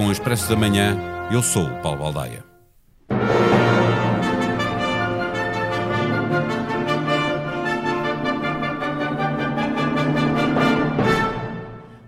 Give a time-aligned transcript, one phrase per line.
[0.00, 0.96] Com o Expresso da Manhã.
[1.30, 2.49] Eu sou o Paulo Baldaia.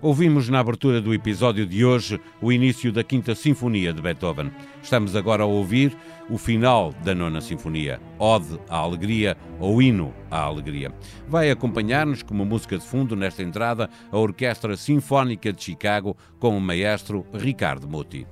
[0.03, 4.51] Ouvimos na abertura do episódio de hoje o início da Quinta Sinfonia de Beethoven.
[4.81, 5.95] Estamos agora a ouvir
[6.29, 10.91] o final da Nona Sinfonia, Ode à Alegria ou Hino à Alegria.
[11.25, 16.59] Vai acompanhar-nos como música de fundo nesta entrada a Orquestra Sinfónica de Chicago com o
[16.59, 18.27] maestro Ricardo Muti.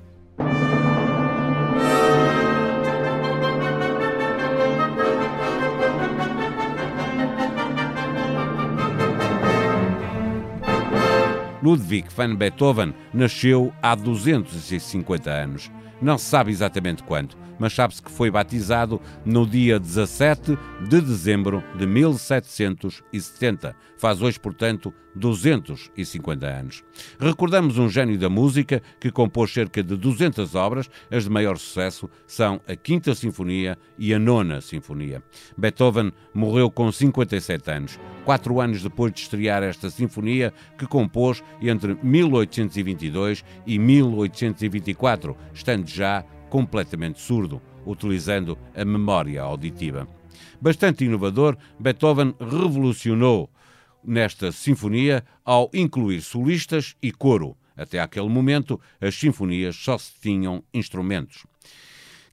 [11.62, 15.72] Ludwig van Beethoven nasceu há 250 anos.
[16.02, 20.58] Não se sabe exatamente quando, mas sabe-se que foi batizado no dia 17
[20.90, 23.76] de dezembro de 1770.
[24.02, 26.84] Faz hoje, portanto, 250 anos.
[27.20, 32.10] Recordamos um gênio da música que compôs cerca de 200 obras, as de maior sucesso
[32.26, 35.22] são a Quinta Sinfonia e a Nona Sinfonia.
[35.56, 41.96] Beethoven morreu com 57 anos, quatro anos depois de estrear esta sinfonia que compôs entre
[42.02, 50.08] 1822 e 1824, estando já completamente surdo, utilizando a memória auditiva.
[50.60, 53.48] Bastante inovador, Beethoven revolucionou
[54.04, 57.56] nesta sinfonia ao incluir solistas e coro.
[57.76, 61.46] Até aquele momento, as sinfonias só se tinham instrumentos.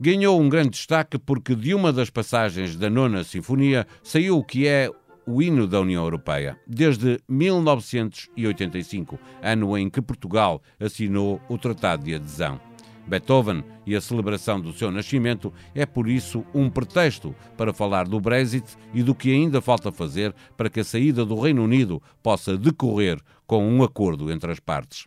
[0.00, 4.66] Ganhou um grande destaque porque de uma das passagens da Nona Sinfonia saiu o que
[4.66, 4.88] é
[5.26, 12.14] o hino da União Europeia, desde 1985, ano em que Portugal assinou o Tratado de
[12.14, 12.67] Adesão.
[13.08, 18.20] Beethoven e a celebração do seu nascimento é, por isso, um pretexto para falar do
[18.20, 22.56] Brexit e do que ainda falta fazer para que a saída do Reino Unido possa
[22.56, 25.06] decorrer com um acordo entre as partes.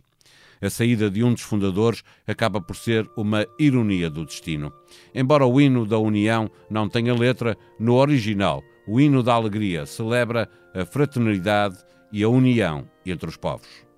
[0.60, 4.72] A saída de um dos fundadores acaba por ser uma ironia do destino.
[5.12, 10.48] Embora o hino da União não tenha letra, no original, o hino da alegria celebra
[10.74, 11.78] a fraternidade
[12.12, 13.91] e a união entre os povos.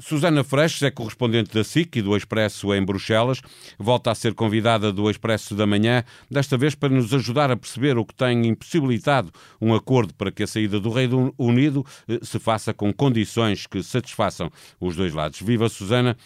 [0.00, 3.40] Susana Freixes é correspondente da SIC e do Expresso em Bruxelas.
[3.76, 7.98] Volta a ser convidada do Expresso da Manhã, desta vez para nos ajudar a perceber
[7.98, 12.38] o que tem impossibilitado um acordo para que a saída do Reino Unido eh, se
[12.38, 15.40] faça com condições que satisfaçam os dois lados.
[15.42, 16.16] Viva Susana!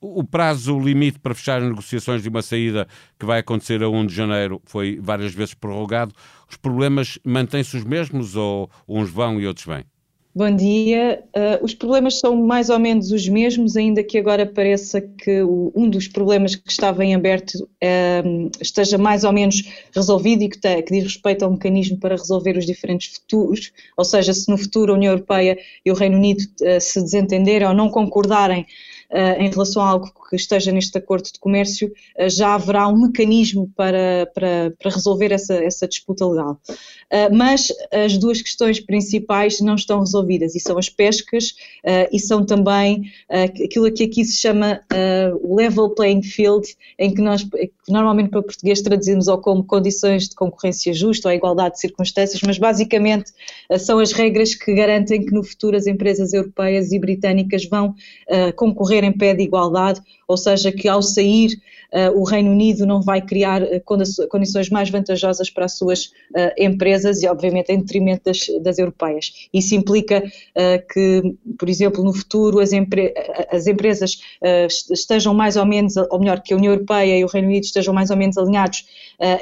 [0.00, 2.86] O prazo limite para fechar as negociações de uma saída
[3.18, 6.14] que vai acontecer a 1 de janeiro foi várias vezes prorrogado.
[6.48, 9.91] Os problemas mantêm-se os mesmos ou uns vão e outros vêm?
[10.34, 11.22] Bom dia.
[11.36, 15.70] Uh, os problemas são mais ou menos os mesmos, ainda que agora pareça que o,
[15.76, 19.62] um dos problemas que estava em aberto uh, esteja mais ou menos
[19.94, 24.06] resolvido e que, te, que, diz respeito ao mecanismo para resolver os diferentes futuros, ou
[24.06, 27.74] seja, se no futuro a União Europeia e o Reino Unido uh, se desentenderem ou
[27.74, 28.66] não concordarem
[29.38, 33.70] em relação a algo que esteja neste acordo de comércio, eh, já haverá um mecanismo
[33.76, 36.58] para, para, para resolver essa, essa disputa legal.
[37.10, 42.18] Eh, mas as duas questões principais não estão resolvidas e são as pescas eh, e
[42.18, 44.80] são também aquilo que aqui se chama
[45.42, 46.66] o level playing field,
[46.98, 51.34] em que nós que normalmente para português traduzimos ou como condições de concorrência justa ou
[51.34, 53.32] igualdade de circunstâncias, mas basicamente
[53.78, 57.94] são as regras que garantem que no futuro as empresas europeias e britânicas vão
[58.56, 60.00] concorrer em pé de igualdade
[60.32, 61.50] ou seja, que ao sair
[61.92, 63.82] uh, o Reino Unido não vai criar uh,
[64.28, 69.48] condições mais vantajosas para as suas uh, empresas e, obviamente, em detrimento das, das europeias.
[69.52, 70.22] Isso implica
[70.92, 73.12] que, por exemplo, no futuro as, empre
[73.50, 74.18] as empresas
[74.90, 77.92] estejam mais ou menos, ou melhor, que a União Europeia e o Reino Unido estejam
[77.92, 78.86] mais ou menos alinhados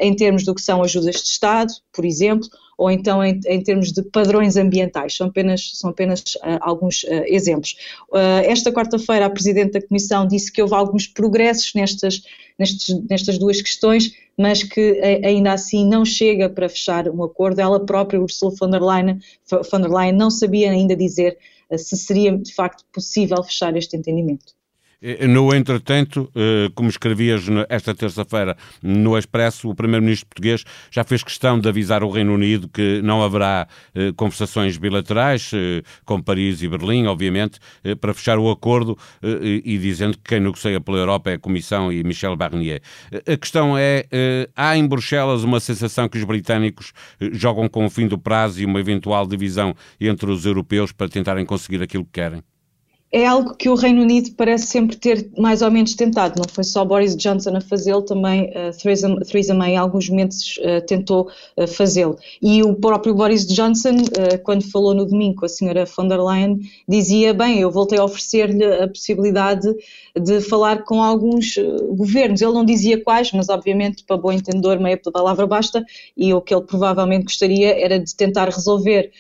[0.01, 2.49] em termos do que são ajudas de Estado, por exemplo,
[2.81, 5.15] ou então em, em termos de padrões ambientais.
[5.15, 7.77] São apenas, são apenas uh, alguns uh, exemplos.
[8.11, 12.23] Uh, esta quarta-feira, a Presidente da Comissão disse que houve alguns progressos nestas,
[12.59, 17.61] nestes, nestas duas questões, mas que ainda assim não chega para fechar um acordo.
[17.61, 19.19] Ela própria, Ursula von der Leyen,
[19.71, 21.37] von der Leyen não sabia ainda dizer
[21.77, 24.55] se seria de facto possível fechar este entendimento.
[25.03, 31.23] Eh, no entretanto, eh, como escrevias esta terça-feira no Expresso, o Primeiro-Ministro português já fez
[31.23, 35.53] questão de avisar o Reino Unido que não haverá eh, conversações bilaterais
[36.05, 37.59] com Paris e Berlim, obviamente,
[38.01, 42.03] para fechar o acordo e dizendo que quem negocia pela Europa é a Comissão e
[42.05, 42.81] Michel Barnier.
[43.27, 44.07] A questão é:
[44.57, 46.93] há em Bruxelas uma sensação que os britânicos
[47.33, 51.45] jogam com o fim do prazo e uma eventual divisão entre os europeus para tentarem
[51.45, 52.43] conseguir aquilo que querem?
[53.13, 56.37] É algo que o Reino Unido parece sempre ter mais ou menos tentado.
[56.37, 58.77] Não foi só Boris Johnson a fazê-lo, também uh,
[59.27, 62.17] Theresa, May em alguns momentos uh, tentou uh, fazê-lo.
[62.41, 63.97] E o próprio Boris Johnson,
[64.45, 68.05] quando falou no domingo com a senhora von der Leyen, dizia, bem, eu voltei a
[68.05, 69.69] oferecer-lhe a possibilidade
[70.15, 71.57] de falar com alguns
[71.91, 72.41] governos.
[72.41, 75.85] Ele não dizia quais, mas obviamente, para bom entendedor, meia palavra basta,
[76.17, 79.11] e o que ele provavelmente gostaria era de tentar resolver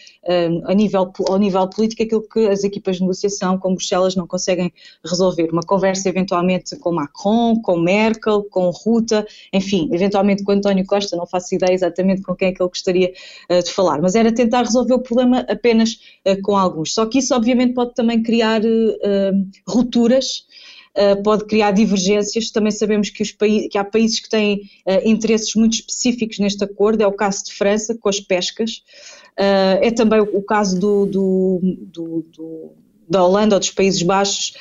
[0.66, 4.72] a nível, ao nível político aquilo que as equipas de negociação com Bruxelas não conseguem
[5.04, 5.50] resolver.
[5.50, 11.26] Uma conversa eventualmente com Macron, com Merkel, com Ruta, enfim, eventualmente com António Costa, não
[11.26, 13.12] faço ideia exatamente com quem é que ele gostaria
[13.50, 16.92] uh, de falar, mas era tentar resolver o problema apenas uh, com alguns.
[16.92, 20.44] Só que isso obviamente pode também criar uh, rupturas
[20.96, 22.50] Uh, pode criar divergências.
[22.50, 23.24] Também sabemos que,
[23.68, 27.54] que há países que têm uh, interesses muito específicos neste acordo, é o caso de
[27.54, 28.82] França, com as pescas,
[29.38, 32.72] uh, é também o, caso do, do, do, do
[33.08, 34.54] da Holanda ou dos Países Baixos,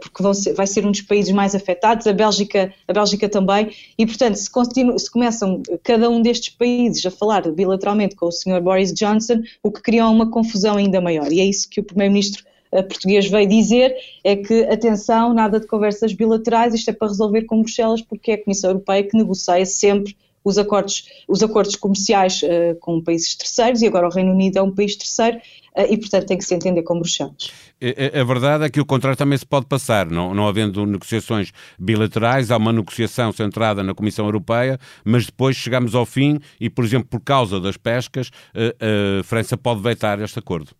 [0.00, 4.04] porque ser, vai ser um dos países mais afetados, a Bélgica, a Bélgica também, e
[4.04, 4.50] portanto, se,
[4.98, 8.60] se começam cada um destes países a falar bilateralmente com o Sr.
[8.60, 12.42] Boris Johnson, o que cria uma confusão ainda maior, e é isso que o Primeiro-Ministro
[12.82, 17.60] português veio dizer, é que, atenção, nada de conversas bilaterais, isto é para resolver com
[17.60, 22.78] Bruxelas, porque é a Comissão Europeia que negocia sempre os acordos, os acordos comerciais uh,
[22.78, 26.26] com países terceiros e agora o Reino Unido é um país terceiro uh, e, portanto,
[26.26, 27.50] tem que se entender com Bruxelas.
[27.80, 31.50] A, a verdade é que o contrário também se pode passar, não, não havendo negociações
[31.78, 36.84] bilaterais, há uma negociação centrada na Comissão Europeia, mas depois chegamos ao fim e, por
[36.84, 40.72] exemplo, por causa das pescas, a, eh, a França pode vetar este acordo.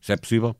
[0.00, 0.56] Isso é possível?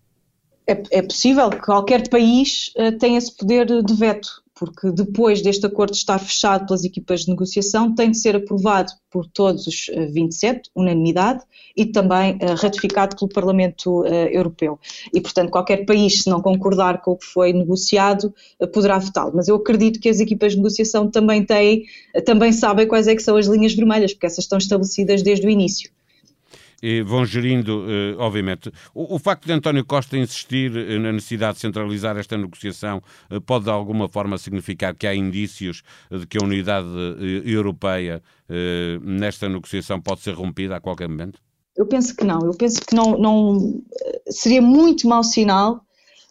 [0.66, 5.66] É, é possível que qualquer país uh, tenha esse poder de veto porque depois deste
[5.66, 10.56] acordo estar fechado pelas equipas de negociação, tem de ser aprovado por todos os 27,
[10.56, 11.42] eh, unanimidade,
[11.76, 14.78] e também uh, ratificado pelo Parlamento Europeu.
[15.12, 18.32] E, portanto, qualquer país, se não concordar com o que foi negociado,
[18.72, 19.32] poderá votá-lo.
[19.34, 21.84] Mas eu acredito que as equipas de negociação também têm,
[22.24, 25.50] também sabem quais é que são as linhas vermelhas, porque essas estão estabelecidas desde o
[25.50, 25.90] início
[27.04, 28.72] vão gerindo, eh, obviamente.
[28.94, 33.00] O, o, facto de António Costa insistir eh, na necessidade de centralizar esta negociação
[33.30, 36.88] eh, pode de alguma forma significar que há indícios de que a unidade
[37.44, 38.22] europeia
[39.00, 41.40] nesta negociação pode ser rompida a qualquer momento?
[41.76, 42.40] Eu penso que não.
[42.40, 43.82] Eu penso que não, não
[44.28, 45.84] seria muito mau sinal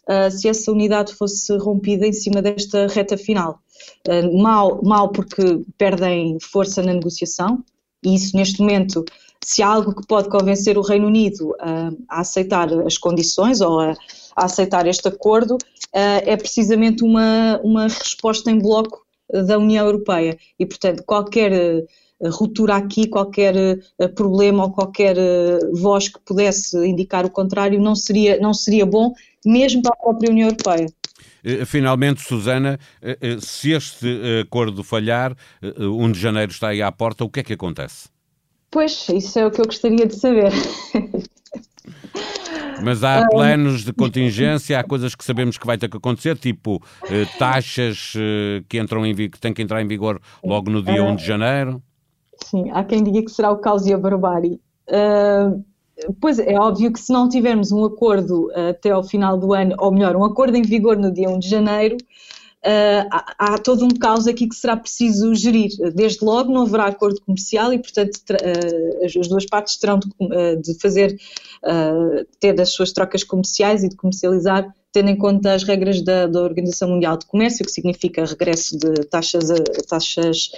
[0.08, 3.60] uh, se essa unidade fosse rompida em cima desta reta final.
[4.06, 7.64] Uh, mal, mal porque perdem força na negociação,
[8.04, 9.04] e isso neste momento
[9.44, 13.80] se há algo que pode convencer o Reino Unido a, a aceitar as condições ou
[13.80, 13.92] a,
[14.36, 15.58] a aceitar este acordo,
[15.92, 20.38] é precisamente uma, uma resposta em bloco da União Europeia.
[20.58, 21.52] E, portanto, qualquer
[22.22, 27.80] eh, ruptura aqui, qualquer eh, problema ou qualquer eh, voz que pudesse indicar o contrário
[27.80, 29.12] não seria, não seria bom,
[29.44, 30.86] mesmo para a própria União Europeia.
[31.66, 32.78] Finalmente, Susana,
[33.40, 34.06] se este
[34.42, 38.11] acordo falhar, 1 de janeiro está aí à porta, o que é que acontece?
[38.72, 40.50] Pois, isso é o que eu gostaria de saber.
[42.82, 46.82] Mas há planos de contingência, há coisas que sabemos que vai ter que acontecer, tipo
[47.04, 51.04] eh, taxas eh, que, entram em, que têm que entrar em vigor logo no dia
[51.04, 51.82] 1 de janeiro?
[52.44, 54.58] Sim, há quem diga que será o caos e a barbárie.
[54.88, 55.62] Uh,
[56.18, 59.76] pois é óbvio que se não tivermos um acordo uh, até ao final do ano,
[59.78, 61.96] ou melhor, um acordo em vigor no dia 1 de janeiro,
[62.64, 65.70] Uh, há, há, todo um caos aqui que será preciso gerir.
[65.94, 70.06] Desde logo não haverá acordo comercial e, portanto, uh, as, as, duas partes terão de,
[70.06, 71.18] uh, de fazer,
[72.38, 76.40] ter as suas trocas comerciais e de comercializar, tendo em conta as regras da, da
[76.40, 79.48] Organização Mundial de Comércio, que significa regresso de taxas,
[79.88, 80.50] taxas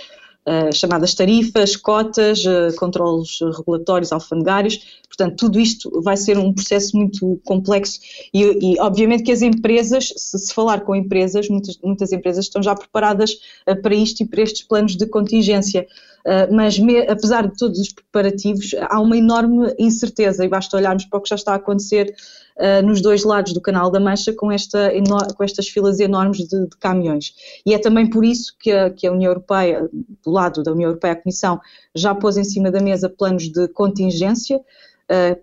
[0.46, 5.00] uh, chamadas tarifas, cotas, uh, controles regulatórios, alfandegários.
[5.16, 8.00] Portanto, tudo isto vai ser um processo muito complexo
[8.32, 12.62] e, e obviamente que as empresas, se, se, falar com empresas, muitas, muitas empresas estão
[12.62, 13.32] já preparadas
[13.68, 15.86] uh, para isto e para estes planos de contingência.
[16.50, 21.18] mas me, apesar de todos os preparativos, há uma enorme incerteza e basta olharmos para
[21.18, 22.14] o que já está a acontecer
[22.56, 24.90] uh, nos dois lados do Canal da Mancha com, esta,
[25.36, 27.34] com estas filas enormes de, de caminhões.
[27.64, 29.88] E é também por isso que a, que a União Europeia,
[30.24, 31.60] do lado da União Europeia, a Comissão,
[31.94, 34.62] já pôs em cima da mesa planos de contingência uh,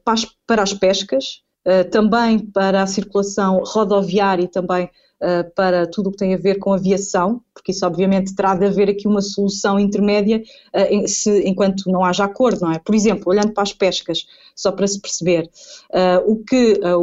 [0.04, 5.86] para, as, para as pescas, Uh, também para a circulação rodoviária e também uh, para
[5.86, 9.08] tudo o que tem a ver com aviação, porque isso obviamente terá de haver aqui
[9.08, 10.42] uma solução intermédia
[11.06, 12.80] se, enquanto não haja acordo, não é?
[12.80, 14.26] Por exemplo, olhando para as pescas,
[14.56, 15.48] só para se perceber,
[15.94, 16.98] uh, o que a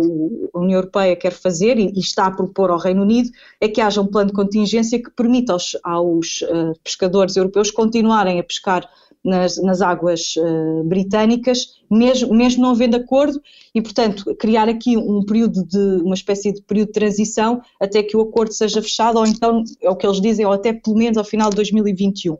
[0.59, 4.01] União Europeia quer fazer e, e, está a propor ao Reino Unido é que haja
[4.01, 6.43] um plano de contingência que permita aos, aos
[6.83, 8.91] pescadores europeus continuarem a pescar
[9.25, 13.41] nas, nas águas uh, britânicas, mesmo, mesmo não havendo acordo,
[13.75, 18.17] e, portanto, criar aqui um período de, uma espécie de período de transição até que
[18.17, 21.19] o acordo seja fechado, ou então, é o que eles dizem, ou até pelo menos
[21.19, 22.35] ao final de 2021.
[22.35, 22.39] Um,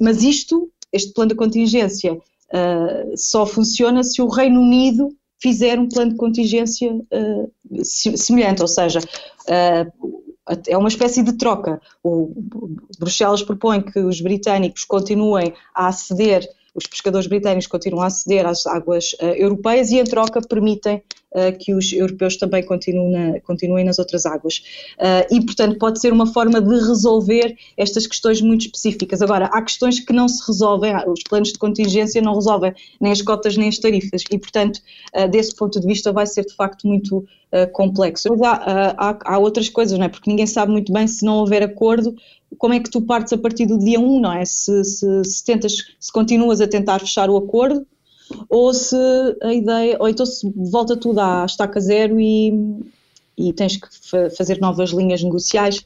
[0.00, 5.08] mas isto, este plano de contingência, uh, só funciona se o Reino Unido
[5.42, 10.23] fizer um plano de contingência uh, semelhante, ou seja, uh,
[10.66, 11.80] é uma espécie de troca.
[12.02, 12.32] O
[12.98, 18.66] Bruxelas propõe que os britânicos continuem a aceder os pescadores britânicos continuam a aceder às
[18.66, 21.02] águas uh, europeias e, em troca, permitem
[21.58, 24.62] que os europeus também continuem, na, continuem nas outras águas.
[24.98, 29.20] Uh, e, portanto, pode ser uma forma de resolver estas questões muito específicas.
[29.20, 33.22] Agora, há questões que não se resolvem, os planos de contingência não resolvem nem as
[33.22, 34.80] cotas nem as tarifas, e, portanto,
[35.30, 37.24] desse ponto de vista, vai ser de facto muito
[37.72, 38.28] complexo.
[38.30, 40.08] Mas há, há, há outras coisas, não é?
[40.08, 42.14] Porque ninguém sabe muito bem se não houver acordo
[42.58, 44.44] como é que tu partes a partir do dia 1, não é?
[44.44, 47.86] Se, se, se, tentas, se continuas a tentar fechar o acordo
[48.48, 48.96] ou se
[49.42, 52.52] a ideia, ou então se volta tudo à estaca zero e,
[53.36, 53.88] e tens que
[54.36, 55.84] fazer novas linhas negociais.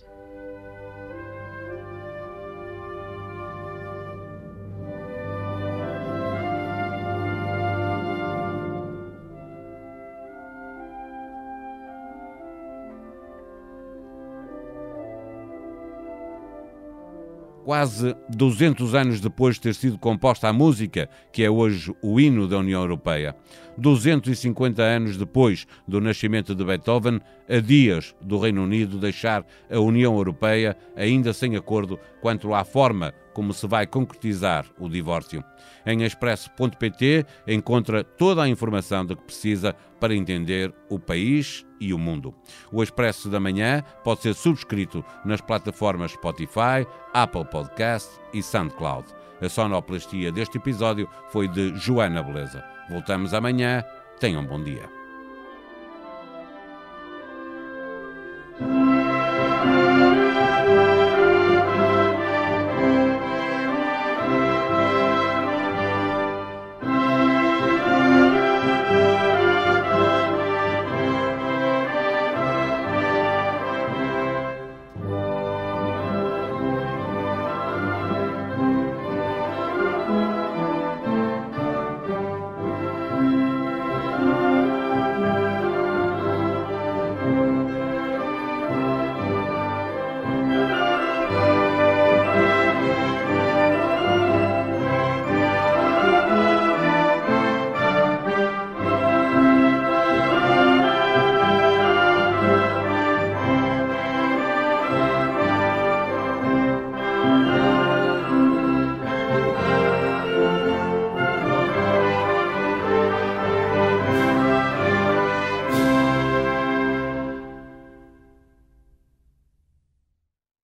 [17.69, 22.49] Quase 200 anos depois de ter sido composta a música que é hoje o hino
[22.49, 23.37] da União Europeia,
[23.79, 30.15] 250 anos depois do nascimento de Beethoven, a dias do Reino Unido deixar a União
[30.15, 35.45] Europeia ainda sem acordo quanto à forma como se vai concretizar o divórcio.
[35.87, 41.99] Em expresso.pt encontra toda a informação de que precisa para entender o país e o
[41.99, 42.35] mundo.
[42.73, 49.07] O Expresso da Manhã pode ser subscrito nas plataformas Spotify, Apple Podcast e SoundCloud.
[49.41, 52.65] A sonoplastia deste episódio foi de Joana Beleza.
[52.91, 53.68] Voltamos amanhã.
[54.21, 54.98] Tenham um bom dia.